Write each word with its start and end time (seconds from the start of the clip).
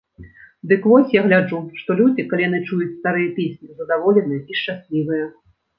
Дык 0.71 0.87
вось, 0.91 1.13
я 1.15 1.21
гляджу, 1.25 1.59
што 1.81 1.97
людзі, 2.01 2.27
калі 2.33 2.47
яны 2.49 2.63
чуюць 2.67 2.91
старыя 2.97 3.29
песні, 3.39 3.69
задаволеныя 3.85 4.41
і 4.55 4.63
шчаслівыя. 4.63 5.25